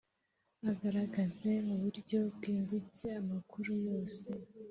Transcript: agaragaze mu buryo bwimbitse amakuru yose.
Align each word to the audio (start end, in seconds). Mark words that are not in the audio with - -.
agaragaze 0.71 1.49
mu 1.67 1.75
buryo 1.81 2.19
bwimbitse 2.35 3.05
amakuru 3.21 3.71
yose. 3.87 4.29